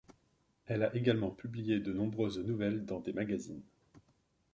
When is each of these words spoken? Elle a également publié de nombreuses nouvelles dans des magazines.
Elle 0.65 0.81
a 0.81 0.95
également 0.95 1.29
publié 1.29 1.79
de 1.79 1.93
nombreuses 1.93 2.39
nouvelles 2.39 2.85
dans 2.87 3.01
des 3.01 3.13
magazines. 3.13 3.61